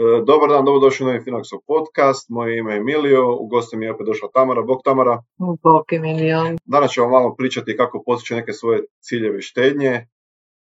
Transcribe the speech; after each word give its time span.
E, 0.00 0.22
dobar 0.24 0.48
dan, 0.48 0.64
dobrodošli 0.64 1.06
na 1.06 1.20
Finaxov 1.20 1.60
podcast. 1.66 2.28
Moje 2.28 2.58
ime 2.58 2.72
je 2.72 2.78
Emilio, 2.78 3.36
u 3.36 3.46
goste 3.46 3.76
mi 3.76 3.86
je 3.86 3.92
opet 3.92 4.06
došla 4.06 4.28
Tamara. 4.34 4.62
Bog 4.62 4.80
Tamara. 4.84 5.22
Bog 5.62 5.92
Emilio. 5.92 6.38
Danas 6.64 6.90
ćemo 6.92 7.08
malo 7.08 7.34
pričati 7.34 7.76
kako 7.76 8.02
postići 8.06 8.34
neke 8.34 8.52
svoje 8.52 8.84
ciljeve 9.00 9.40
štednje. 9.40 10.06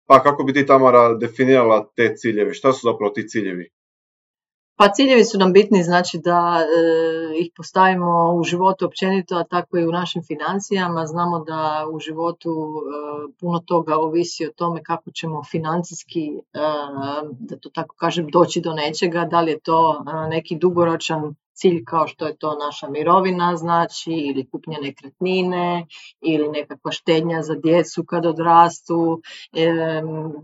Pa 0.06 0.22
kako 0.22 0.43
bi 0.43 0.52
ti 0.52 0.66
Tamara 0.66 1.14
definirala 1.14 1.88
te 1.96 2.14
ciljeve? 2.16 2.54
Šta 2.54 2.72
su 2.72 2.80
zapravo 2.82 3.11
ti 3.11 3.29
ciljevi? 3.29 3.68
Pa 4.79 4.88
ciljevi 4.88 5.24
su 5.24 5.38
nam 5.38 5.52
bitni, 5.52 5.82
znači 5.82 6.18
da 6.18 6.58
e, 6.60 7.41
ih 7.41 7.50
postavimo 7.56 8.34
u 8.34 8.45
životu 8.45 8.86
općenito, 8.86 9.36
a 9.36 9.45
tako 9.45 9.78
i 9.78 9.86
u 9.86 9.92
našim 9.92 10.23
financijama. 10.23 11.06
Znamo 11.06 11.38
da 11.45 11.86
u 11.92 11.98
životu 11.98 12.50
e, 12.50 13.33
puno 13.41 13.59
toga 13.59 13.96
ovisi 13.96 14.46
o 14.46 14.52
tome 14.56 14.83
kako 14.83 15.10
ćemo 15.10 15.45
financijski, 15.45 16.27
e, 16.28 16.60
da 17.30 17.56
to 17.56 17.69
tako 17.69 17.96
kažem, 17.96 18.28
doći 18.33 18.60
do 18.60 18.72
nečega, 18.72 19.24
da 19.24 19.41
li 19.41 19.50
je 19.50 19.60
to 19.60 20.05
neki 20.30 20.56
dugoročan 20.56 21.34
cilj 21.59 21.85
kao 21.85 22.07
što 22.09 22.27
je 22.27 22.37
to 22.37 22.57
naša 22.67 22.89
mirovina 22.89 23.57
znači 23.57 24.12
ili 24.12 24.48
kupnja 24.51 24.79
nekretnine 24.83 25.87
ili 26.21 26.48
nekakva 26.48 26.93
štednja 26.93 27.43
za 27.43 27.55
djecu 27.55 28.05
kad 28.05 28.27
odrastu, 28.27 29.23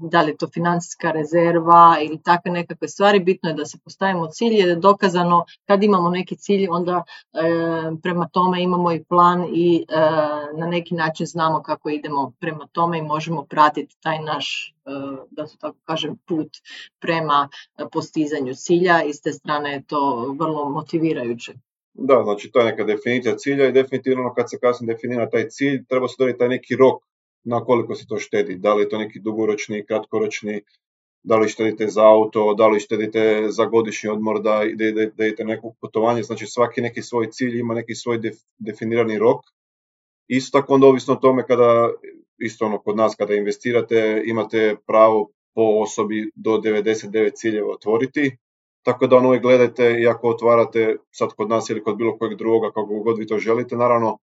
da 0.01 0.23
li 0.23 0.31
je 0.31 0.37
to 0.37 0.49
financijska 0.55 1.11
rezerva 1.11 1.97
ili 2.03 2.23
takve 2.23 2.51
nekakve 2.51 2.89
stvari. 2.89 3.21
Bitno 3.21 3.49
je 3.49 3.55
da 3.55 3.65
se 3.65 3.79
postavimo 3.85 4.27
cilj 4.27 4.55
jer 4.55 4.69
je 4.69 4.77
dokazano 4.77 5.45
kad 5.67 5.83
imamo 5.83 6.11
neki 6.11 6.37
cilj 6.37 6.67
onda 6.71 7.03
prema 8.03 8.29
tome 8.33 8.63
imamo 8.63 8.93
i 8.93 9.05
plan 9.05 9.45
i 9.53 9.87
na 10.59 10.67
neki 10.67 10.95
način 10.95 11.27
znamo 11.27 11.63
kako 11.63 11.89
idemo 11.91 12.33
prema 12.41 12.67
tome 12.73 12.99
i 12.99 13.03
možemo 13.03 13.45
pratiti 13.45 13.97
taj 14.01 14.19
naš 14.23 14.74
da 15.31 15.47
su 15.47 15.59
tako 15.59 15.77
kažem 15.85 16.17
put 16.27 16.49
prema 17.01 17.49
postizanju 17.93 18.55
cilja 18.55 19.03
i 19.03 19.13
s 19.13 19.21
te 19.21 19.33
strane 19.33 19.73
je 19.73 19.85
to 19.87 20.35
vrlo 20.39 20.69
motivirajuće. 20.69 21.53
Da, 21.95 22.23
znači 22.25 22.51
to 22.53 22.59
je 22.59 22.65
neka 22.65 22.85
definicija 22.85 23.37
cilja 23.37 23.69
i 23.69 23.73
definitivno 23.73 24.35
kad 24.35 24.51
se 24.51 24.59
kasnije 24.59 24.95
definira 24.95 25.31
taj 25.31 25.49
cilj 25.49 25.85
treba 25.89 26.09
se 26.09 26.15
dobiti 26.19 26.39
taj 26.39 26.49
neki 26.49 26.77
rok 26.77 27.03
na 27.45 27.65
koliko 27.65 27.95
se 27.95 28.07
to 28.07 28.19
štedi. 28.19 28.57
Da 28.57 28.75
li 28.75 28.83
je 28.83 28.89
to 28.89 28.99
neki 28.99 29.21
dugoročni, 29.21 29.87
kratkoročni, 29.87 30.63
da 31.23 31.37
li 31.37 31.49
štedite 31.49 31.89
za 31.89 32.07
auto, 32.07 32.55
da 32.55 32.67
li 32.69 32.81
štedite 32.81 33.47
za 33.49 33.65
godišnji 33.65 34.11
odmor, 34.11 34.43
da, 34.43 34.63
idete 34.65 35.45
neko 35.45 35.75
putovanje, 35.81 36.23
znači 36.23 36.47
svaki 36.47 36.81
neki 36.81 37.03
svoj 37.03 37.31
cilj 37.31 37.59
ima 37.59 37.75
neki 37.75 37.95
svoj 37.95 38.21
definirani 38.59 39.19
rok. 39.19 39.41
Isto 40.29 40.61
tako 40.61 40.75
onda 40.75 40.87
ovisno 40.87 41.15
o 41.15 41.17
tome 41.17 41.47
kada 41.47 41.91
isto 42.39 42.67
ono 42.67 42.79
kod 42.79 42.97
nas 42.97 43.15
kada 43.19 43.35
investirate 43.35 44.23
imate 44.27 44.77
pravo 44.87 45.31
po 45.55 45.63
osobi 45.63 46.31
do 46.35 46.51
99 46.51 47.31
ciljeva 47.35 47.73
otvoriti, 47.73 48.37
tako 48.83 49.07
da 49.07 49.17
ono 49.17 49.29
uvijek 49.29 49.43
gledajte 49.43 50.01
i 50.01 50.07
ako 50.07 50.29
otvarate 50.29 50.97
sad 51.11 51.29
kod 51.37 51.49
nas 51.49 51.71
ili 51.71 51.83
kod 51.83 51.97
bilo 51.97 52.19
kojeg 52.19 52.39
drugoga 52.39 52.71
kako 52.71 52.87
god 52.87 53.19
vi 53.19 53.27
to 53.27 53.39
želite 53.39 53.77
naravno, 53.77 54.19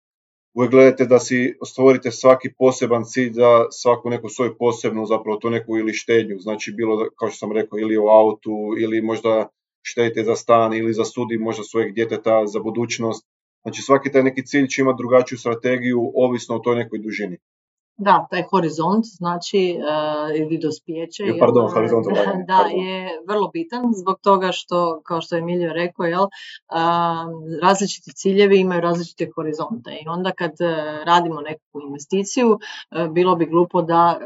uvijek 0.55 0.71
gledajte 0.71 1.05
da 1.05 1.19
si 1.19 1.55
stvorite 1.67 2.11
svaki 2.11 2.49
poseban 2.59 3.05
cilj 3.05 3.33
za 3.33 3.67
svaku 3.71 4.11
neku 4.11 4.29
svoju 4.29 4.57
posebnu 4.59 5.07
zapravo 5.07 5.39
tu 5.39 5.51
neku 5.51 5.77
ili 5.77 5.93
štednju, 5.93 6.39
znači 6.39 6.73
bilo 6.73 7.09
kao 7.19 7.29
što 7.29 7.39
sam 7.39 7.53
rekao 7.53 7.79
ili 7.79 7.97
o 7.97 8.09
autu 8.09 8.75
ili 8.79 9.03
možda 9.03 9.49
štedite 9.83 10.23
za 10.23 10.37
stan 10.37 10.75
ili 10.75 10.93
za 10.93 11.05
studij 11.05 11.39
možda 11.39 11.63
svojeg 11.63 11.95
djeteta 11.95 12.47
za 12.47 12.61
budućnost, 12.61 13.27
znači 13.69 13.83
svaki 13.83 14.13
taj 14.13 14.23
neki 14.23 14.47
cilj 14.47 14.67
će 14.67 14.83
imati 14.83 14.99
drugačiju 14.99 15.39
strategiju 15.39 16.13
ovisno 16.15 16.57
o 16.57 16.59
toj 16.59 16.77
nekoj 16.77 16.99
dužini. 16.99 17.39
Da, 18.01 18.27
taj 18.31 18.43
horizont, 18.51 19.05
znači 19.05 19.79
uh, 19.79 20.41
ili 20.41 20.59
dospijeće 20.59 21.23
je, 21.23 21.39
pardon, 21.39 21.71
horizont, 21.73 22.07
da, 22.51 22.59
je 22.71 23.21
vrlo 23.29 23.49
bitan 23.49 23.83
zbog 23.95 24.17
toga 24.23 24.53
što, 24.53 25.01
kao 25.05 25.21
što 25.21 25.37
je 25.37 25.41
Emilio 25.41 25.73
rekao, 25.73 26.07
jel, 26.07 26.23
uh, 26.23 26.29
različiti 27.63 28.13
ciljevi 28.15 28.61
imaju 28.61 28.81
različite 28.81 29.31
horizonte 29.35 29.91
i 30.05 30.09
onda 30.09 30.31
kad 30.31 30.51
uh, 30.51 31.05
radimo 31.07 31.41
neku 31.41 31.81
investiciju, 31.87 32.49
uh, 32.51 33.13
bilo 33.13 33.37
bi 33.37 33.47
glupo 33.47 33.83
da 33.83 34.19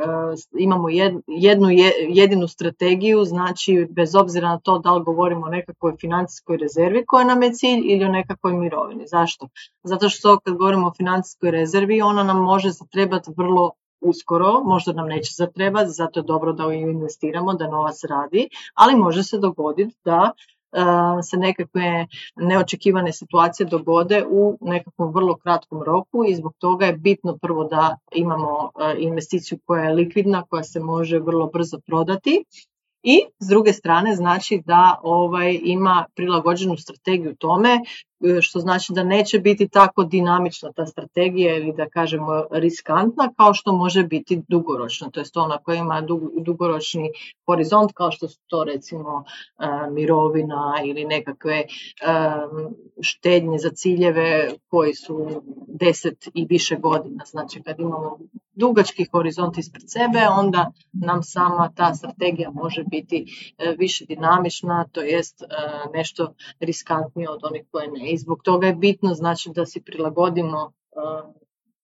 imamo 0.58 0.88
jednu 1.26 1.68
jedinu 2.08 2.48
strategiju, 2.48 3.24
znači 3.24 3.86
bez 3.90 4.14
obzira 4.14 4.48
na 4.48 4.58
to 4.58 4.78
da 4.78 4.92
li 4.92 5.04
govorimo 5.04 5.46
o 5.46 5.50
nekakvoj 5.50 5.92
financijskoj 6.00 6.56
rezervi 6.56 7.04
koja 7.06 7.24
nam 7.24 7.42
je 7.42 7.52
cilj 7.52 7.80
ili 7.84 8.04
o 8.04 8.08
nekakvoj 8.08 8.52
mirovini. 8.52 9.04
Zašto? 9.06 9.48
Zato 9.82 10.08
što 10.08 10.38
kad 10.38 10.54
govorimo 10.54 10.86
o 10.86 10.94
financijskoj 10.96 11.50
rezervi, 11.50 12.02
ona 12.02 12.22
nam 12.22 12.42
može 12.42 12.70
zatrebati 12.70 13.30
vrlo 13.36 13.61
uskoro, 14.02 14.62
možda 14.64 14.92
nam 14.92 15.08
neće 15.08 15.32
zatrebati, 15.36 15.90
zato 15.90 16.20
je 16.20 16.24
dobro 16.24 16.52
da 16.52 16.72
investiramo, 16.72 17.54
da 17.54 17.68
novac 17.68 18.04
radi, 18.04 18.48
ali 18.74 18.96
može 18.96 19.22
se 19.22 19.38
dogoditi 19.38 19.96
da 20.04 20.30
e, 20.72 20.78
se 21.22 21.36
nekakve 21.36 22.06
neočekivane 22.36 23.12
situacije 23.12 23.66
dogode 23.66 24.24
u 24.30 24.58
nekakvom 24.60 25.12
vrlo 25.12 25.36
kratkom 25.36 25.82
roku 25.82 26.24
i 26.28 26.34
zbog 26.34 26.52
toga 26.58 26.86
je 26.86 26.92
bitno 26.92 27.38
prvo 27.42 27.64
da 27.64 27.96
imamo 28.12 28.70
e, 28.80 28.94
investiciju 28.98 29.58
koja 29.64 29.84
je 29.84 29.94
likvidna, 29.94 30.42
koja 30.42 30.62
se 30.62 30.80
može 30.80 31.18
vrlo 31.18 31.46
brzo 31.46 31.78
prodati 31.86 32.44
i 33.02 33.20
s 33.40 33.48
druge 33.48 33.72
strane 33.72 34.14
znači 34.16 34.62
da 34.66 35.00
ovaj 35.02 35.60
ima 35.62 36.06
prilagođenu 36.14 36.76
strategiju 36.76 37.36
tome 37.36 37.80
što 38.40 38.60
znači 38.60 38.92
da 38.92 39.04
neće 39.04 39.38
biti 39.38 39.68
tako 39.68 40.04
dinamična 40.04 40.72
ta 40.72 40.86
strategija 40.86 41.56
ili 41.56 41.72
da 41.76 41.88
kažemo 41.88 42.44
riskantna 42.50 43.32
kao 43.36 43.54
što 43.54 43.72
može 43.72 44.04
biti 44.04 44.42
dugoročna, 44.48 45.10
to 45.10 45.20
jest 45.20 45.36
ona 45.36 45.58
koja 45.58 45.76
ima 45.76 46.02
dugoročni 46.44 47.10
horizont 47.46 47.92
kao 47.94 48.10
što 48.10 48.28
su 48.28 48.40
to 48.46 48.64
recimo 48.64 49.24
e, 49.58 49.90
mirovina 49.90 50.74
ili 50.84 51.04
nekakve 51.04 51.56
e, 51.56 51.66
štednje 53.00 53.58
za 53.58 53.70
ciljeve 53.70 54.50
koji 54.68 54.94
su 54.94 55.42
deset 55.68 56.28
i 56.34 56.46
više 56.46 56.76
godina. 56.76 57.24
Znači 57.26 57.62
kad 57.62 57.80
imamo 57.80 58.18
dugački 58.54 59.06
horizont 59.12 59.58
ispred 59.58 59.84
sebe, 59.86 60.26
onda 60.38 60.72
nam 60.92 61.22
sama 61.22 61.70
ta 61.76 61.94
strategija 61.94 62.50
može 62.50 62.84
biti 62.84 63.24
više 63.78 64.04
dinamična, 64.04 64.84
to 64.92 65.00
jest 65.00 65.42
nešto 65.94 66.34
riskantnije 66.60 67.30
od 67.30 67.40
onih 67.42 67.62
koje 67.70 67.90
ne 67.90 68.11
i 68.12 68.18
zbog 68.18 68.42
toga 68.42 68.66
je 68.66 68.74
bitno 68.74 69.14
znači 69.14 69.50
da 69.54 69.66
si 69.66 69.82
prilagodimo 69.82 70.72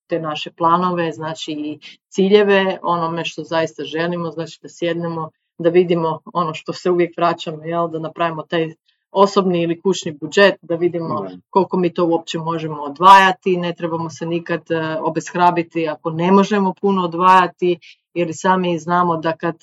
te 0.07 0.21
naše 0.21 0.51
planove, 0.51 1.13
znači 1.13 1.53
i 1.53 1.79
ciljeve, 2.09 2.79
onome 2.83 3.25
što 3.25 3.43
zaista 3.43 3.85
želimo, 3.85 4.31
znači 4.31 4.59
da 4.63 4.69
sjednemo, 4.69 5.31
da 5.59 5.69
vidimo 5.69 6.21
ono 6.35 6.55
što 6.55 6.73
se 6.73 6.91
uvijek 6.91 7.17
vraćamo, 7.17 7.65
jel, 7.65 7.89
da 7.89 7.99
napravimo 7.99 8.43
taj 8.43 8.75
osobni 9.11 9.63
ili 9.63 9.81
kućni 9.81 10.13
budžet, 10.13 10.55
da 10.63 10.75
vidimo 10.75 11.27
koliko 11.51 11.77
mi 11.77 11.95
to 11.95 12.07
uopće 12.07 12.39
možemo 12.39 12.83
odvajati, 12.83 13.57
ne 13.57 13.75
trebamo 13.75 14.11
se 14.11 14.27
nikad 14.27 14.63
obeshrabiti 15.03 15.89
ako 15.89 16.11
ne 16.11 16.33
možemo 16.33 16.75
puno 16.81 17.05
odvajati, 17.05 17.79
jer 18.15 18.29
sami 18.33 18.79
znamo 18.79 19.17
da 19.17 19.37
kad 19.37 19.57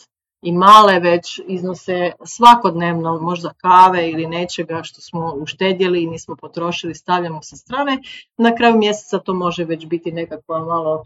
i 0.46 0.52
male 0.52 1.00
već 1.00 1.42
iznose 1.48 2.12
svakodnevno 2.24 3.20
možda 3.22 3.54
kave 3.58 4.10
ili 4.10 4.28
nečega 4.28 4.84
što 4.84 5.02
smo 5.02 5.34
uštedjeli 5.42 6.04
i 6.04 6.08
nismo 6.08 6.36
potrošili, 6.36 6.96
stavljamo 6.96 7.42
sa 7.42 7.56
strane. 7.56 8.02
Na 8.38 8.56
kraju 8.56 8.78
mjeseca 8.78 9.20
to 9.20 9.34
može 9.34 9.64
već 9.64 9.86
biti 9.86 10.12
nekakva 10.12 10.60
malo 10.60 11.04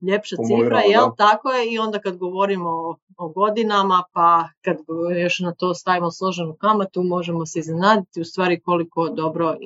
ljepša 0.00 0.36
cifra, 0.36 0.80
jel? 0.80 1.06
Tako 1.16 1.50
je. 1.50 1.72
I 1.72 1.78
onda 1.78 1.98
kad 1.98 2.16
govorimo 2.16 2.70
o, 3.16 3.28
godinama 3.28 4.02
pa 4.12 4.48
kad 4.64 4.76
još 5.22 5.40
na 5.40 5.54
to 5.54 5.74
stavimo 5.74 6.10
složenu 6.10 6.56
kamatu 6.60 7.02
možemo 7.02 7.46
se 7.46 7.58
iznenaditi 7.58 8.20
u 8.20 8.24
stvari 8.24 8.60
koliko 8.60 9.08
dobro 9.08 9.56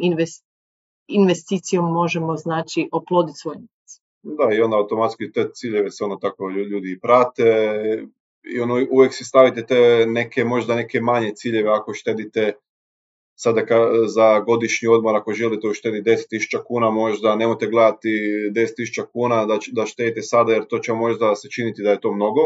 investicijom 1.08 1.92
možemo 1.92 2.36
znači 2.36 2.88
oploditi 2.92 3.38
svoj 3.38 3.56
Da, 4.22 4.54
i 4.54 4.60
onda 4.60 4.76
automatski 4.76 5.32
te 5.32 5.50
ciljeve 5.54 5.90
se 5.90 6.04
ono 6.04 6.16
tako 6.16 6.48
ljudi 6.48 6.98
prate, 7.02 7.44
i 8.44 8.60
ono, 8.60 8.86
uvijek 8.90 9.14
si 9.14 9.24
stavite 9.24 9.66
te 9.66 10.06
neke, 10.06 10.44
možda 10.44 10.74
neke 10.74 11.00
manje 11.00 11.32
ciljeve 11.34 11.70
ako 11.70 11.94
štedite 11.94 12.52
sada 13.34 13.66
ka, 13.66 13.76
za 14.06 14.40
godišnji 14.40 14.88
odmor, 14.88 15.16
ako 15.16 15.32
želite 15.32 15.68
uštediti 15.68 16.10
10.000 16.10 16.62
kuna 16.66 16.90
možda, 16.90 17.36
nemojte 17.36 17.66
gledati 17.66 18.08
10.000 18.54 19.06
kuna 19.12 19.46
da, 19.46 19.58
da 19.72 19.86
štedite 19.86 20.22
sada 20.22 20.52
jer 20.52 20.66
to 20.66 20.78
će 20.78 20.92
možda 20.92 21.36
se 21.36 21.48
činiti 21.48 21.82
da 21.82 21.90
je 21.90 22.00
to 22.00 22.12
mnogo. 22.12 22.40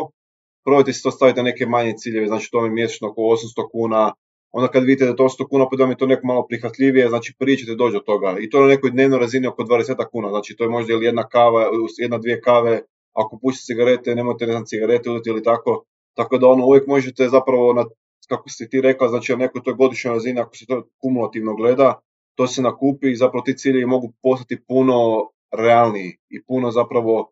Probajte 0.64 0.92
si 0.92 1.02
to 1.02 1.10
staviti 1.10 1.36
na 1.36 1.42
neke 1.42 1.66
manje 1.66 1.94
ciljeve, 1.96 2.26
znači 2.26 2.48
to 2.50 2.64
je 2.64 2.70
mjesečno 2.70 3.08
oko 3.08 3.20
800 3.20 3.68
kuna, 3.72 4.12
onda 4.52 4.68
kad 4.68 4.84
vidite 4.84 5.04
da 5.04 5.10
je 5.10 5.16
to 5.16 5.24
100 5.24 5.48
kuna, 5.48 5.68
pa 5.70 5.76
da 5.76 5.84
je 5.84 5.96
to 5.96 6.06
neko 6.06 6.26
malo 6.26 6.46
prihvatljivije, 6.46 7.08
znači 7.08 7.34
prije 7.38 7.56
ćete 7.56 7.74
doći 7.74 7.96
od 7.96 8.04
toga. 8.04 8.36
I 8.40 8.50
to 8.50 8.60
na 8.60 8.66
nekoj 8.66 8.90
dnevnoj 8.90 9.18
razini 9.18 9.46
oko 9.46 9.62
20 9.62 10.04
kuna, 10.12 10.28
znači 10.28 10.56
to 10.56 10.64
je 10.64 10.70
možda 10.70 10.92
ili 10.92 11.06
jedna 11.06 11.28
kava, 11.28 11.70
jedna, 11.98 12.18
dvije 12.18 12.40
kave, 12.40 12.82
ako 13.14 13.38
pušite 13.42 13.64
cigarete, 13.64 14.14
nemojte 14.14 14.46
ne 14.46 14.52
znam, 14.52 14.66
cigarete 14.66 15.10
uzeti 15.10 15.30
ili 15.30 15.42
tako, 15.42 15.84
tako 16.14 16.38
da 16.38 16.46
ono 16.46 16.66
uvijek 16.66 16.86
možete 16.86 17.28
zapravo 17.28 17.72
na 17.72 17.84
kako 18.28 18.48
si 18.48 18.68
ti 18.68 18.80
rekla, 18.80 19.08
znači 19.08 19.32
na 19.32 19.38
nekoj 19.38 19.62
toj 19.62 19.74
godišnjoj 19.74 20.14
razini, 20.14 20.40
ako 20.40 20.56
se 20.56 20.66
to 20.66 20.82
kumulativno 21.00 21.54
gleda, 21.54 22.00
to 22.34 22.46
se 22.46 22.62
nakupi 22.62 23.10
i 23.10 23.16
zapravo 23.16 23.42
ti 23.42 23.56
ciljevi 23.56 23.86
mogu 23.86 24.12
postati 24.22 24.64
puno 24.68 25.28
realniji 25.52 26.16
i 26.28 26.44
puno 26.44 26.70
zapravo 26.70 27.30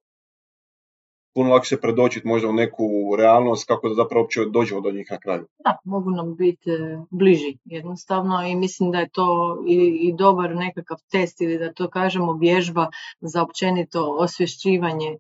puno 1.35 1.51
lakše 1.51 1.77
predočiti 1.77 2.29
možda 2.29 2.49
u 2.49 2.53
neku 2.53 2.85
realnost 3.19 3.67
kako 3.67 3.89
da 3.89 3.95
zapravo 3.95 4.23
uopće 4.23 4.41
dođemo 4.51 4.81
do 4.81 4.91
njih 4.91 5.07
na 5.11 5.19
kraju. 5.19 5.47
Da, 5.65 5.79
mogu 5.85 6.11
nam 6.11 6.37
biti 6.37 6.71
e, 6.71 6.99
bliži 7.11 7.59
jednostavno 7.65 8.43
i 8.43 8.57
mislim 8.57 8.91
da 8.91 8.99
je 8.99 9.09
to 9.09 9.59
i, 9.69 9.77
i 10.09 10.15
dobar 10.19 10.57
nekakav 10.57 10.99
test 11.11 11.41
ili 11.41 11.59
da 11.59 11.73
to 11.73 11.91
kažemo 11.91 12.33
vježba 12.33 12.91
za 13.21 13.43
općenito 13.43 14.17
osvješćivanje 14.19 15.19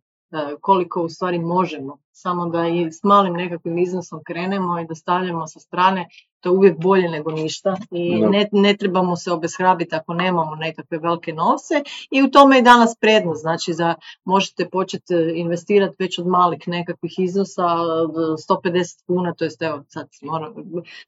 koliko 0.61 1.02
u 1.02 1.08
stvari 1.08 1.38
možemo. 1.38 1.99
Samo 2.14 2.46
da 2.46 2.69
i 2.69 2.93
s 2.93 3.02
malim 3.02 3.34
nekakvim 3.34 3.79
iznosom 3.79 4.20
krenemo 4.25 4.81
i 4.81 4.87
da 4.87 4.94
stavljamo 4.94 5.46
sa 5.46 5.61
strane, 5.61 6.08
to 6.40 6.49
je 6.49 6.52
uvijek 6.52 6.79
bolje 6.79 7.08
nego 7.08 7.31
ništa. 7.31 7.76
I 7.90 8.20
ne, 8.20 8.49
ne 8.52 8.76
trebamo 8.76 9.17
se 9.17 9.32
obeshrabiti 9.32 9.94
ako 9.94 10.14
nemamo 10.14 10.55
nekakve 10.55 10.99
velike 10.99 11.32
novce. 11.32 11.75
I 12.11 12.23
u 12.23 12.31
tome 12.31 12.56
je 12.56 12.62
danas 12.62 12.96
prednost, 13.00 13.40
znači 13.40 13.73
da 13.79 13.94
možete 14.25 14.69
početi 14.69 15.14
investirati 15.34 15.96
već 15.99 16.19
od 16.19 16.26
malih 16.26 16.61
nekakvih 16.67 17.14
iznosa, 17.19 17.62
150 17.62 19.06
kuna, 19.06 19.34
to 19.34 19.44
jest 19.44 19.62
evo 19.62 19.84
sad 19.88 20.08
moram, 20.23 20.55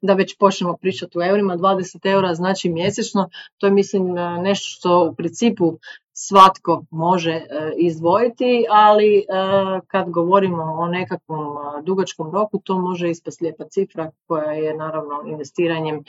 da 0.01 0.13
već 0.13 0.37
počnemo 0.37 0.77
pričati 0.77 1.17
u 1.17 1.21
eurima, 1.21 1.57
20 1.57 2.11
eura 2.11 2.35
znači 2.35 2.69
mjesečno, 2.69 3.29
to 3.57 3.67
je 3.67 3.73
mislim 3.73 4.13
nešto 4.41 4.69
što 4.69 5.09
u 5.11 5.15
principu 5.15 5.77
svatko 6.17 6.85
može 6.91 7.31
e, 7.31 7.45
izdvojiti, 7.77 8.65
ali 8.69 9.17
e, 9.17 9.23
kad 9.87 10.09
govorimo 10.09 10.63
o 10.63 10.87
nekakvom 10.87 11.57
e, 11.57 11.81
dugačkom 11.83 12.31
roku, 12.31 12.59
to 12.63 12.79
može 12.79 13.09
ispast 13.09 13.41
lijepa 13.41 13.63
cifra 13.69 14.11
koja 14.27 14.51
je 14.51 14.77
naravno 14.77 15.21
investiranjem 15.25 16.03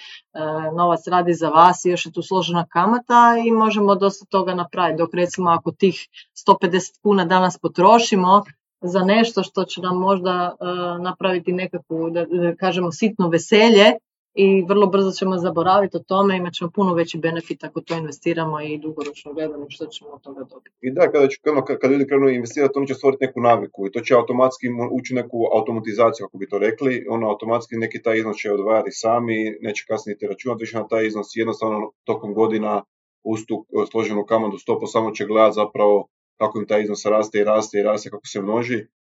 novac 0.76 1.00
radi 1.06 1.35
za 1.35 1.49
vas 1.49 1.85
i 1.85 1.91
još 1.91 2.06
je 2.06 2.12
tu 2.12 2.23
složena 2.23 2.67
kamata 2.67 3.37
i 3.47 3.50
možemo 3.50 3.94
dosta 3.94 4.26
toga 4.29 4.55
napraviti. 4.55 4.99
Dok 4.99 5.14
recimo 5.14 5.50
ako 5.50 5.73
tih 5.73 6.08
150 6.49 7.03
kuna 7.03 7.25
danas 7.25 7.58
potrošimo, 7.58 8.43
za 8.81 9.00
nešto 9.00 9.43
što 9.43 9.64
će 9.64 9.81
nam 9.81 9.99
možda 9.99 10.56
napraviti 11.00 11.53
nekakvu, 11.53 12.11
da 12.11 12.26
kažemo, 12.56 12.93
sitno 12.93 13.29
veselje, 13.29 13.93
i 14.37 14.65
vrlo 14.69 14.87
brzo 14.87 15.11
ćemo 15.11 15.38
zaboraviti 15.38 15.97
o 15.97 16.00
tome, 16.00 16.37
imat 16.37 16.53
ćemo 16.53 16.71
puno 16.71 16.94
veći 16.94 17.19
benefit 17.19 17.65
ako 17.65 17.81
to 17.81 17.94
investiramo 17.94 18.61
i 18.61 18.79
dugoročno 18.79 19.33
gledamo 19.33 19.67
što 19.69 19.87
ćemo 19.87 20.11
od 20.11 20.23
toga 20.23 20.44
dobiti. 20.50 20.77
I 20.81 20.91
da, 20.91 21.11
kada, 21.12 21.29
ono, 21.53 21.65
kada 21.65 21.93
ljudi 21.93 22.06
krenu 22.06 22.29
investirati, 22.29 22.73
oni 22.77 22.87
će 22.87 22.94
stvoriti 22.94 23.25
neku 23.25 23.41
naviku 23.41 23.87
i 23.87 23.93
to 23.93 24.00
će 24.00 24.15
automatski 24.15 24.67
ući 24.93 25.15
neku 25.15 25.38
automatizaciju, 25.56 26.27
kako 26.27 26.38
bi 26.38 26.49
to 26.49 26.59
rekli, 26.59 27.06
ono 27.11 27.29
automatski 27.29 27.77
neki 27.77 28.03
taj 28.03 28.19
iznos 28.19 28.37
će 28.37 28.53
odvajati 28.53 28.91
sami, 28.91 29.56
neće 29.61 29.85
kasnije 29.88 30.17
računati 30.29 30.62
više 30.62 30.77
na 30.77 30.89
taj 30.89 31.06
iznos, 31.06 31.27
jednostavno 31.35 31.91
tokom 32.05 32.35
godina 32.35 32.82
uz 33.25 33.41
tu 33.49 33.67
e, 33.82 33.87
složenu 33.91 34.25
kamatu 34.25 34.59
stopu 34.59 34.87
samo 34.87 35.11
će 35.11 35.27
gledati 35.27 35.55
zapravo 35.55 36.06
kako 36.39 36.59
im 36.59 36.67
taj 36.67 36.82
iznos 36.82 37.05
raste 37.05 37.39
i 37.39 37.44
raste 37.44 37.79
i 37.79 37.82
raste, 37.82 38.11
kako 38.11 38.27
se 38.27 38.43
množi. 38.43 38.79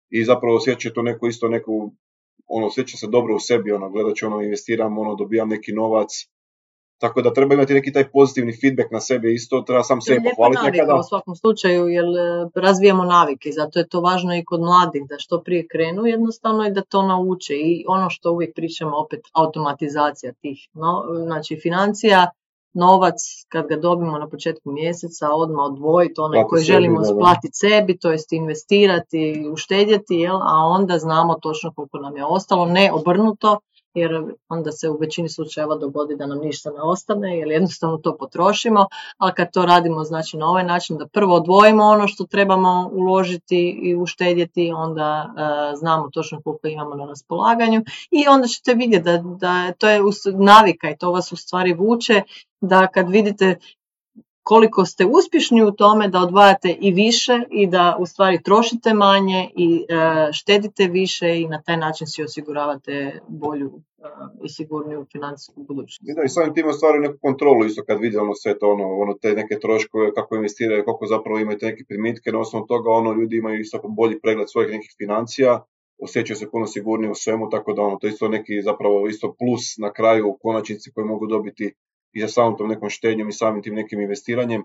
I 0.09 0.23
zapravo 0.25 0.55
osjeća 0.55 0.89
to 0.89 1.01
neku 1.01 1.27
isto 1.27 1.47
neku 1.47 1.91
ono, 2.47 2.67
osjećam 2.67 2.97
se 2.97 3.07
dobro 3.07 3.35
u 3.35 3.39
sebi, 3.39 3.71
ono, 3.71 3.89
gledat 3.89 4.15
ću, 4.15 4.25
ono, 4.25 4.41
investiram, 4.41 4.97
ono, 4.97 5.15
dobijam 5.15 5.49
neki 5.49 5.73
novac, 5.73 6.09
tako 6.99 7.21
da 7.21 7.33
treba 7.33 7.53
imati 7.53 7.73
neki 7.73 7.91
taj 7.91 8.09
pozitivni 8.11 8.53
feedback 8.61 8.91
na 8.91 8.99
sebe 8.99 9.33
isto, 9.33 9.61
treba 9.61 9.83
sam 9.83 10.01
sebi 10.01 10.29
pohvaliti 10.29 10.71
nekada. 10.71 10.95
u 10.95 11.03
svakom 11.03 11.35
slučaju, 11.35 11.87
jer 11.87 12.05
e, 12.05 12.49
razvijamo 12.55 13.03
navike, 13.03 13.51
zato 13.51 13.79
je 13.79 13.87
to 13.87 14.01
važno 14.01 14.35
i 14.35 14.45
kod 14.45 14.59
mladih, 14.59 15.03
da 15.09 15.15
što 15.19 15.41
prije 15.41 15.67
krenu 15.67 16.05
jednostavno 16.05 16.67
i 16.67 16.71
da 16.71 16.81
to 16.81 17.01
nauče. 17.01 17.53
I 17.53 17.85
ono 17.87 18.09
što 18.09 18.31
uvijek 18.31 18.55
pričamo, 18.55 18.97
opet 18.97 19.19
automatizacija 19.33 20.33
tih, 20.41 20.69
no, 20.73 21.03
znači 21.25 21.59
financija, 21.61 22.29
novac 22.77 23.15
kad 23.49 23.67
ga 23.67 23.75
dobimo 23.75 24.17
na 24.17 24.29
početku 24.29 24.71
mjeseca 24.71 25.27
odmah 25.33 25.65
odvojiti 25.65 26.21
onaj 26.21 26.43
koji 26.43 26.63
želimo 26.63 27.05
splatiti 27.05 27.53
sebi, 27.53 27.97
to 27.97 28.11
jest 28.11 28.33
investirati, 28.33 29.49
uštedjeti, 29.53 30.15
jel? 30.15 30.35
a 30.35 30.55
onda 30.77 30.97
znamo 30.97 31.33
točno 31.33 31.73
koliko 31.75 31.97
nam 31.97 32.17
je 32.17 32.25
ostalo, 32.25 32.65
ne 32.65 32.91
obrnuto, 32.93 33.59
jer 33.99 34.23
onda 34.49 34.71
se 34.71 34.89
u 34.89 34.97
većini 34.97 35.29
slučajeva 35.29 35.75
dogodi 35.75 36.15
da 36.15 36.25
nam 36.25 36.39
ništa 36.39 36.69
ne 36.69 36.81
ostane 36.81 37.37
jer 37.37 37.47
jednostavno 37.47 37.97
to 37.97 38.17
potrošimo, 38.17 38.87
ali 39.17 39.33
kad 39.33 39.53
to 39.53 39.65
radimo 39.65 40.03
znači 40.03 40.37
na 40.37 40.49
ovaj 40.49 40.63
način 40.63 40.97
da 40.97 41.07
prvo 41.07 41.35
odvojimo 41.35 41.83
ono 41.83 42.07
što 42.07 42.25
trebamo 42.25 42.89
uložiti 42.93 43.79
i 43.83 43.95
uštedjeti, 43.95 44.71
onda 44.75 45.25
e, 45.27 45.75
znamo 45.75 46.09
točno 46.09 46.41
koliko 46.41 46.67
imamo 46.67 46.95
na 46.95 47.05
raspolaganju 47.05 47.81
i 48.11 48.27
onda 48.27 48.47
ćete 48.47 48.73
vidjeti 48.73 49.03
da, 49.03 49.17
da 49.17 49.71
to 49.71 49.89
je 49.89 50.01
navika 50.39 50.89
i 50.89 50.97
to 50.97 51.11
vas 51.11 51.31
u 51.31 51.35
stvari 51.35 51.73
vuče 51.73 52.21
da 52.61 52.87
kad 52.87 53.09
vidite 53.09 53.59
koliko 54.47 54.85
ste 54.85 55.05
uspješni 55.05 55.63
u 55.63 55.71
tome 55.71 56.07
da 56.07 56.19
odvajate 56.19 56.69
i 56.81 56.91
više 56.91 57.43
i 57.51 57.67
da 57.67 57.97
u 57.99 58.05
stvari 58.05 58.43
trošite 58.43 58.93
manje 58.93 59.49
i 59.55 59.85
e, 59.89 60.29
štedite 60.33 60.87
više 60.87 61.41
i 61.41 61.47
na 61.47 61.61
taj 61.61 61.77
način 61.77 62.07
si 62.07 62.23
osiguravate 62.23 63.19
bolju 63.27 63.81
i 64.45 64.49
sigurniju 64.49 65.05
financijsku 65.11 65.63
budućnost. 65.63 66.15
Da, 66.15 66.23
i 66.23 66.29
samim 66.29 66.53
tim 66.53 66.67
ostvaraju 66.67 67.01
neku 67.01 67.17
kontrolu 67.21 67.65
isto 67.65 67.83
kad 67.87 67.99
vidi 67.99 68.17
ono 68.17 68.35
sve 68.35 68.59
to, 68.59 68.71
ono, 68.71 68.87
ono, 69.03 69.13
te 69.21 69.33
neke 69.33 69.59
troškove, 69.59 70.13
kako 70.13 70.35
investiraju, 70.35 70.85
koliko 70.85 71.05
zapravo 71.05 71.39
imaju 71.39 71.57
neke 71.61 71.83
primitke, 71.87 72.31
na 72.31 72.39
osnovu 72.39 72.65
toga 72.65 72.89
ono, 72.89 73.13
ljudi 73.13 73.37
imaju 73.37 73.59
isto 73.59 73.81
bolji 73.83 74.19
pregled 74.19 74.47
svojih 74.49 74.71
nekih 74.71 74.93
financija, 74.97 75.63
osjećaju 75.99 76.37
se 76.37 76.51
puno 76.51 76.67
sigurnije 76.67 77.11
u 77.11 77.15
svemu, 77.15 77.49
tako 77.49 77.73
da 77.73 77.81
ono, 77.81 77.97
to 77.97 78.07
isto 78.07 78.27
neki 78.27 78.61
zapravo 78.61 79.07
isto 79.07 79.35
plus 79.39 79.77
na 79.77 79.93
kraju 79.93 80.27
u 80.27 80.37
konačnici 80.41 80.91
koji 80.91 81.07
mogu 81.07 81.27
dobiti 81.27 81.73
i 82.13 82.21
za 82.21 82.27
samom 82.27 82.57
tom 82.57 82.67
nekom 82.67 82.89
štednjom 82.89 83.29
i 83.29 83.33
samim 83.33 83.61
tim 83.63 83.75
nekim 83.75 84.01
investiranjem. 84.01 84.63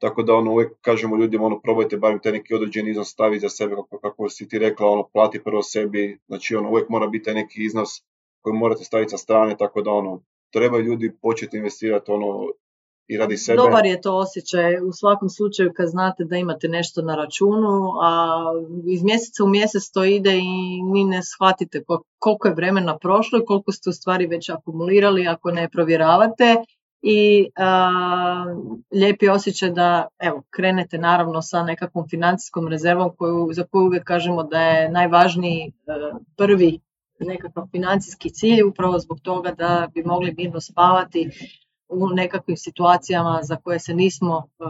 Tako 0.00 0.22
da 0.22 0.34
ono 0.34 0.52
uvijek 0.52 0.72
kažemo 0.80 1.16
ljudima 1.16 1.46
ono 1.46 1.60
probajte 1.60 1.96
barem 1.96 2.20
taj 2.22 2.32
neki 2.32 2.54
određeni 2.54 2.90
iznos 2.90 3.08
staviti 3.08 3.40
za 3.40 3.48
sebe 3.48 3.74
kako, 3.74 3.98
kako 3.98 4.28
si 4.28 4.48
ti 4.48 4.58
rekla 4.58 4.90
ono 4.90 5.08
plati 5.12 5.42
prvo 5.44 5.62
sebi, 5.62 6.18
znači 6.26 6.56
ono 6.56 6.70
uvijek 6.70 6.88
mora 6.88 7.06
biti 7.06 7.34
neki 7.34 7.64
iznos 7.64 7.88
koji 8.42 8.56
morate 8.56 8.84
staviti 8.84 9.10
sa 9.10 9.16
strane 9.16 9.56
tako 9.56 9.82
da 9.82 9.90
ono 9.90 10.22
treba 10.52 10.78
ljudi 10.78 11.16
početi 11.22 11.56
investirati 11.56 12.10
ono 12.10 12.48
i 13.08 13.16
radi 13.16 13.36
sebe. 13.36 13.56
Dobar 13.56 13.86
je 13.86 14.00
to 14.00 14.16
osjećaj 14.16 14.80
u 14.80 14.92
svakom 14.92 15.28
slučaju 15.28 15.72
kad 15.76 15.88
znate 15.88 16.24
da 16.24 16.36
imate 16.36 16.68
nešto 16.68 17.02
na 17.02 17.14
računu, 17.14 17.92
a 18.02 18.42
iz 18.86 19.02
mjeseca 19.02 19.44
u 19.44 19.48
mjesec 19.48 19.90
to 19.90 20.04
ide 20.04 20.36
i 20.36 20.82
ni 20.82 21.04
ne 21.04 21.22
shvatite 21.22 21.82
koliko 22.18 22.48
je 22.48 22.54
vremena 22.54 22.98
prošlo 22.98 23.38
i 23.38 23.44
koliko 23.46 23.72
ste 23.72 23.90
u 23.90 23.92
stvari 23.92 24.26
već 24.26 24.48
akumulirali 24.48 25.28
ako 25.28 25.50
ne 25.50 25.68
provjeravate 25.68 26.56
i 27.02 27.50
a, 27.56 28.44
lijepi 28.92 29.28
osjećaj 29.28 29.70
da 29.70 30.06
evo, 30.18 30.42
krenete 30.50 30.98
naravno 30.98 31.42
sa 31.42 31.62
nekakvom 31.62 32.08
financijskom 32.08 32.68
rezervom 32.68 33.10
koju, 33.16 33.48
za 33.52 33.64
koju 33.70 33.84
uvijek 33.84 34.04
kažemo 34.04 34.42
da 34.42 34.60
je 34.60 34.90
najvažniji 34.90 35.60
e, 35.66 35.72
prvi 36.36 36.80
nekakav 37.24 37.66
financijski 37.70 38.30
cilj 38.30 38.62
upravo 38.62 38.98
zbog 38.98 39.20
toga 39.20 39.52
da 39.52 39.88
bi 39.94 40.02
mogli 40.02 40.34
mirno 40.36 40.60
spavati 40.60 41.30
u 41.88 42.08
nekakvim 42.08 42.56
situacijama 42.56 43.40
za 43.42 43.56
koje 43.56 43.78
se 43.78 43.94
nismo 43.94 44.48
e, 44.58 44.64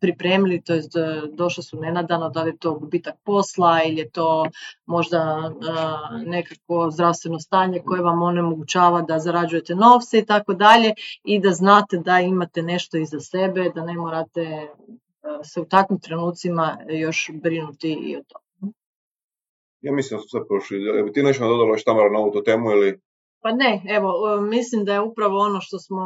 pripremili, 0.00 0.62
to 0.62 0.74
jest 0.74 0.96
e, 0.96 1.22
došli 1.32 1.62
su 1.62 1.80
nenadano, 1.80 2.28
da 2.28 2.42
li 2.42 2.50
je 2.50 2.56
to 2.56 2.74
gubitak 2.74 3.14
posla 3.24 3.82
ili 3.82 3.96
je 3.96 4.10
to 4.10 4.46
možda 4.86 5.18
e, 5.18 6.28
nekako 6.28 6.90
zdravstveno 6.90 7.38
stanje 7.38 7.82
koje 7.86 8.02
vam 8.02 8.22
onemogućava 8.22 9.02
da 9.02 9.18
zarađujete 9.18 9.74
novce 9.74 10.18
i 10.18 10.26
tako 10.26 10.54
dalje 10.54 10.94
i 11.24 11.40
da 11.40 11.50
znate 11.50 11.98
da 11.98 12.20
imate 12.20 12.62
nešto 12.62 12.98
iza 12.98 13.20
sebe, 13.20 13.70
da 13.74 13.84
ne 13.84 13.94
morate 13.94 14.68
se 15.42 15.60
u 15.60 15.64
takvim 15.64 16.00
trenucima 16.00 16.78
još 16.88 17.30
brinuti 17.42 17.92
i 17.92 18.16
o 18.16 18.22
tome. 18.28 18.47
Ja 19.80 19.92
mislim 19.92 20.18
da 20.18 20.22
su 20.22 20.28
sve 20.28 20.46
prošli. 20.48 21.12
Ti 21.14 21.22
nešto 21.22 21.48
dodala 21.48 21.76
tamo 21.84 22.08
na 22.08 22.18
ovu 22.18 22.42
temu 22.42 22.70
ili 22.70 23.00
pa 23.42 23.52
ne, 23.52 23.82
evo, 23.88 24.40
mislim 24.40 24.84
da 24.84 24.92
je 24.92 25.00
upravo 25.00 25.38
ono 25.38 25.60
što 25.60 25.78
smo 25.78 26.02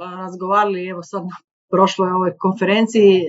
razgovarali, 0.00 0.88
evo 0.88 1.02
sad 1.02 1.22
prošloj 1.70 2.10
ovoj 2.10 2.36
konferenciji 2.38 3.16
e, 3.20 3.28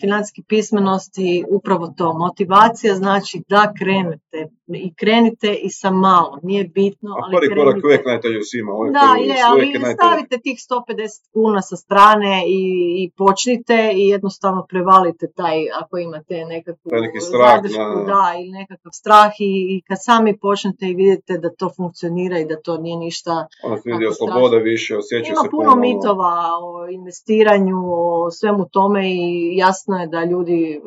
financijske 0.00 0.42
pismenosti 0.48 1.44
upravo 1.48 1.94
to. 1.96 2.12
Motivacija 2.12 2.94
znači 2.94 3.42
da 3.48 3.72
krenete 3.78 4.48
i 4.78 4.94
krenite 4.94 5.54
i 5.54 5.70
sa 5.70 5.90
malo, 5.90 6.38
nije 6.42 6.64
bitno. 6.64 7.10
A 7.10 7.30
prvi 7.38 7.54
korak 7.56 7.84
uvijek 7.84 8.06
najteže 8.06 8.40
svima. 8.42 8.72
Da, 8.92 9.08
je, 9.28 9.36
ali 9.50 9.94
stavite 9.94 10.38
tih 10.38 10.58
150 10.58 11.32
kuna 11.32 11.62
sa 11.62 11.76
strane 11.76 12.44
i, 12.46 12.62
i 13.02 13.10
počnite 13.16 13.92
i 13.94 14.08
jednostavno 14.08 14.66
prevalite 14.68 15.26
taj, 15.36 15.56
ako 15.80 15.98
imate 15.98 16.44
nekakvu 16.44 16.90
strah, 17.20 17.62
da, 18.06 18.24
ili 18.40 18.50
nekakav 18.50 18.90
strah 18.92 19.32
i, 19.40 19.52
i 19.74 19.82
kad 19.88 19.98
sami 20.00 20.38
počnete 20.38 20.86
i 20.86 20.94
vidite 20.94 21.38
da 21.38 21.50
to 21.54 21.70
funkcionira 21.76 22.38
i 22.38 22.44
da 22.44 22.56
to 22.60 22.76
nije 22.76 22.96
ništa... 22.96 23.46
Ono 23.64 23.76
se 23.76 23.90
vidi 23.90 24.06
slobode 24.18 24.58
više, 24.58 24.96
osjeća 24.96 25.34
se 25.34 25.48
puno... 25.50 25.70
puno 25.70 25.80
mitova 25.80 26.34
o 26.62 26.88
investiranju, 26.90 27.78
o 27.86 28.30
svemu 28.30 28.68
tome 28.72 29.10
i 29.10 29.56
jasno 29.56 29.96
je 29.96 30.06
da 30.06 30.24
ljudi 30.24 30.60
e, 30.72 30.80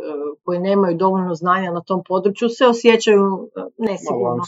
koji 0.43 0.59
nemaju 0.59 0.97
dovoljno 0.97 1.33
znanja 1.35 1.71
na 1.71 1.81
tom 1.81 2.01
području 2.07 2.49
se 2.49 2.67
osjećaju 2.67 3.49
e, 3.77 3.83
nesigurno. 3.91 4.43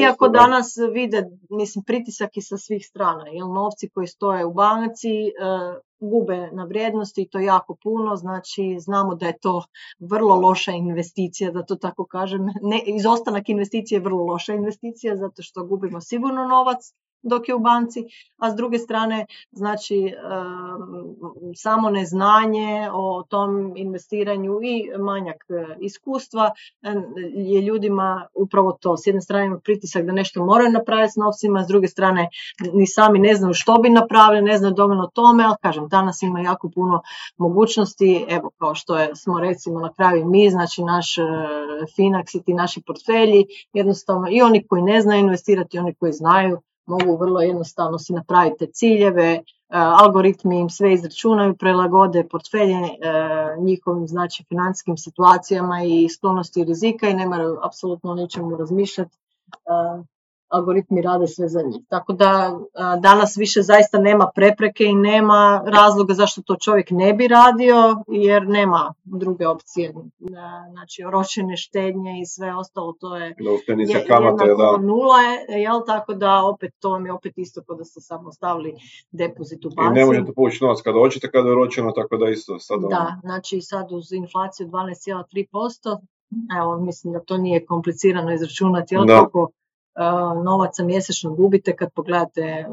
Iako 0.00 0.28
danas 0.28 0.74
vide, 0.92 1.30
mislim, 1.50 1.84
pritisak 1.84 2.36
i 2.36 2.42
sa 2.42 2.58
svih 2.58 2.86
strana, 2.86 3.24
jer 3.28 3.46
novci 3.46 3.88
koji 3.88 4.06
stoje 4.06 4.44
u 4.44 4.52
banci 4.52 5.32
gube 6.10 6.48
na 6.52 6.64
vrijednosti 6.64 7.22
i 7.22 7.28
to 7.28 7.38
jako 7.38 7.76
puno, 7.82 8.16
znači 8.16 8.76
znamo 8.78 9.14
da 9.14 9.26
je 9.26 9.38
to 9.38 9.64
vrlo 9.98 10.34
loša 10.36 10.72
investicija, 10.72 11.50
da 11.50 11.62
to 11.62 11.76
tako 11.76 12.06
kažem. 12.06 12.46
Ne, 12.62 12.82
izostanak 12.86 13.48
investicije 13.48 13.96
je 13.96 14.02
vrlo 14.02 14.24
loša 14.24 14.54
investicija 14.54 15.16
zato 15.16 15.42
što 15.42 15.64
gubimo 15.64 16.00
sigurno 16.00 16.44
novac, 16.44 16.94
dok 17.24 17.48
je 17.48 17.54
u 17.54 17.58
banci, 17.58 18.04
a 18.38 18.50
s 18.50 18.54
druge 18.54 18.78
strane 18.78 19.26
znači 19.52 20.14
samo 21.54 21.90
neznanje 21.90 22.88
o 22.92 23.22
tom 23.28 23.72
investiranju 23.76 24.60
i 24.62 24.98
manjak 24.98 25.44
e, 25.48 25.76
iskustva 25.80 26.50
je 27.34 27.60
ljudima 27.60 28.26
upravo 28.34 28.72
to. 28.80 28.96
S 28.96 29.06
jedne 29.06 29.20
strane 29.20 29.60
pritisak 29.60 30.04
da 30.04 30.12
nešto 30.12 30.44
moraju 30.44 30.72
napraviti 30.72 31.12
s 31.12 31.16
novcima, 31.16 31.64
s 31.64 31.66
druge 31.66 31.88
strane 31.88 32.28
ni 32.72 32.86
sami 32.86 33.18
ne 33.18 33.34
znaju 33.34 33.54
što 33.54 33.78
bi 33.78 33.90
napravili, 33.90 34.42
ne 34.42 34.58
znaju 34.58 34.74
dovoljno 34.74 35.10
tome, 35.14 35.44
ali 35.44 35.54
kažem, 35.62 35.88
danas 35.88 36.22
ima 36.22 36.40
jako 36.40 36.70
puno 36.74 37.02
mogućnosti, 37.36 38.26
evo 38.28 38.50
kao 38.58 38.74
što 38.74 38.94
smo 39.14 39.40
recimo 39.40 39.80
na 39.80 39.92
kraju 39.92 40.26
mi, 40.26 40.50
znači 40.50 40.82
naš 40.82 41.18
e, 41.18 41.22
Finax 41.98 42.38
i 42.38 42.42
ti 42.42 42.54
naši 42.54 42.82
portfelji, 42.86 43.44
jednostavno 43.72 44.28
i 44.30 44.42
oni 44.42 44.66
koji 44.66 44.82
ne 44.82 45.00
znaju 45.00 45.20
investirati, 45.20 45.76
i 45.76 45.80
oni 45.80 45.94
koji 45.94 46.12
znaju, 46.12 46.60
mogu 46.86 47.16
vrlo 47.16 47.40
jednostavno 47.40 47.98
si 47.98 48.12
napraviti 48.12 48.72
ciljeve, 48.72 49.30
e, 49.32 49.42
algoritmi 49.68 50.60
im 50.60 50.70
sve 50.70 50.92
izračunaju, 50.92 51.56
prelagode 51.56 52.28
portfelje 52.28 52.74
e, 52.74 52.90
njihovim 53.60 54.08
znači 54.08 54.44
financijskim 54.48 54.96
situacijama 54.96 55.82
i 55.84 56.08
sklonosti 56.08 56.64
rizika 56.64 57.08
i 57.08 57.14
ne 57.14 57.26
moraju 57.26 57.58
apsolutno 57.62 58.14
ničemu 58.14 58.56
razmišljati. 58.56 59.18
Algoritmi 60.54 61.02
rade 61.02 61.26
sve 61.26 61.48
za 61.48 61.62
njih. 61.62 61.82
Tako 61.88 62.12
da 62.12 62.58
danas 63.00 63.36
više 63.36 63.62
zaista 63.62 63.98
nema 63.98 64.30
prepreke 64.34 64.84
i 64.84 64.94
nema 64.94 65.62
razloga 65.66 66.14
zašto 66.14 66.42
to 66.42 66.56
čovjek 66.56 66.90
ne 66.90 67.12
bi 67.12 67.28
radio 67.28 67.76
jer 68.08 68.48
nema 68.48 68.94
druge 69.04 69.48
opcije. 69.48 69.94
Znači 70.72 71.04
oročene 71.04 71.56
štednje 71.56 72.20
i 72.22 72.26
sve 72.26 72.56
ostalo 72.56 72.92
to 73.00 73.16
je 73.16 73.34
je, 73.78 74.06
kamate, 74.08 74.44
da. 74.44 74.76
nula, 74.76 75.20
jel 75.48 75.80
tako 75.86 76.14
da 76.14 76.44
opet 76.44 76.72
to 76.80 76.90
vam 76.90 77.06
je 77.06 77.12
opet 77.12 77.32
isto 77.36 77.62
kao 77.66 77.76
da 77.76 77.84
ste 77.84 78.00
samo 78.00 78.32
stavili 78.32 78.74
depozit 79.10 79.64
u 79.64 79.70
banci. 79.76 79.90
I 79.90 80.00
ne 80.00 80.06
možete 80.06 80.32
povući 80.32 80.64
novac 80.64 80.80
kada 80.80 80.98
hoćete, 80.98 81.30
kada 81.30 81.48
je 81.48 81.52
oročeno, 81.52 81.90
tako 81.90 82.16
da 82.16 82.30
isto 82.30 82.58
sad. 82.58 82.78
Ono- 82.78 82.88
da, 82.88 83.20
znači 83.22 83.60
sad 83.60 83.92
uz 83.92 84.12
inflaciju 84.12 84.66
12,3%, 84.66 85.98
evo 86.60 86.80
mislim 86.80 87.12
da 87.12 87.20
to 87.20 87.36
nije 87.36 87.66
komplicirano 87.66 88.32
izračunati, 88.32 88.94
jel 88.94 89.06
kako 89.06 89.50
novaca 90.44 90.84
mjesečno 90.84 91.34
gubite 91.34 91.76
kad 91.76 91.92
pogledate 91.92 92.66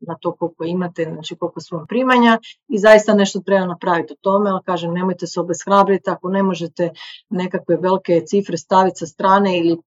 na 0.00 0.14
to 0.20 0.32
koliko 0.32 0.64
imate, 0.64 1.04
znači 1.04 1.36
koliko 1.36 1.60
su 1.60 1.76
vam 1.76 1.86
primanja 1.86 2.38
i 2.68 2.78
zaista 2.78 3.14
nešto 3.14 3.40
treba 3.40 3.66
napraviti 3.66 4.12
o 4.12 4.16
tome, 4.20 4.50
ali 4.50 4.62
kažem 4.64 4.94
nemojte 4.94 5.26
se 5.26 5.40
obeshrabriti 5.40 6.10
ako 6.10 6.28
ne 6.28 6.42
možete 6.42 6.90
nekakve 7.30 7.76
velike 7.76 8.22
cifre 8.26 8.56
staviti 8.56 8.96
sa 8.96 9.06
strane 9.06 9.58
ili 9.58 9.78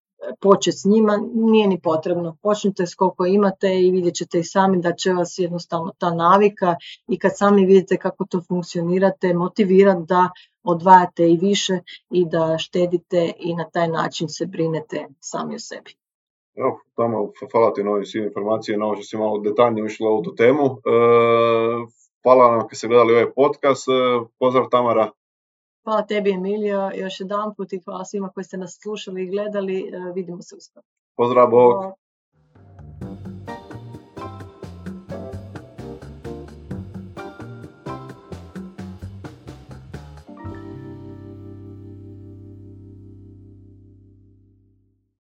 početi 0.41 0.77
s 0.77 0.85
njima, 0.85 1.19
nije 1.33 1.67
ni 1.67 1.79
potrebno. 1.81 2.37
Počnite 2.41 2.85
s 2.85 2.95
koliko 2.95 3.25
imate 3.25 3.81
i 3.81 3.91
vidjet 3.91 4.15
ćete 4.15 4.39
i 4.39 4.43
sami 4.43 4.81
da 4.81 4.93
će 4.93 5.13
vas 5.13 5.39
jednostavno 5.39 5.91
ta 5.97 6.13
navika 6.13 6.75
i 7.07 7.19
kad 7.19 7.31
sami 7.37 7.65
vidite 7.65 7.97
kako 7.97 8.25
to 8.25 8.41
funkcionirate, 8.47 9.33
motivirati 9.33 10.05
da 10.07 10.29
odvajate 10.63 11.29
i 11.29 11.37
više 11.37 11.79
i 12.09 12.25
da 12.25 12.57
štedite 12.57 13.31
i 13.39 13.55
na 13.55 13.69
taj 13.69 13.87
način 13.87 14.29
se 14.29 14.45
brinete 14.45 15.07
sami 15.19 15.55
o 15.55 15.59
sebi. 15.59 16.04
Evo, 16.55 16.79
tamo, 16.95 17.31
hvala 17.51 17.73
ti 17.73 17.83
na 17.83 17.91
ovim 17.91 18.05
svim 18.05 18.23
informacije, 18.23 18.77
na 18.77 18.85
ovo 18.85 18.95
što 18.95 19.03
si 19.03 19.17
malo 19.17 19.37
detaljnije 19.39 19.85
ušla 19.85 20.11
u 20.11 20.23
tu 20.23 20.35
temu. 20.35 20.65
E, 20.65 20.69
hvala 22.23 22.51
nam 22.51 22.67
kad 22.67 22.77
ste 22.77 22.87
gledali 22.87 23.13
ovaj 23.13 23.33
podcast. 23.33 23.87
E, 23.87 24.25
pozdrav 24.39 24.65
Tamara. 24.71 25.11
Hvala 25.83 26.01
tebi 26.05 26.31
Emilio, 26.31 26.91
još 26.95 27.19
jedan 27.19 27.55
put 27.57 27.73
i 27.73 27.81
hvala 27.85 28.05
svima 28.05 28.29
koji 28.29 28.43
ste 28.43 28.57
nas 28.57 28.77
slušali 28.81 29.23
i 29.23 29.29
gledali. 29.29 29.79
E, 29.79 30.11
vidimo 30.15 30.41
se 30.41 30.55
uskoro. 30.55 30.83
Pozdrav, 31.15 31.49
Bog. 31.49 31.73